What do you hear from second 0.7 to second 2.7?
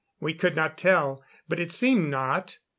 tell, but it seemed not.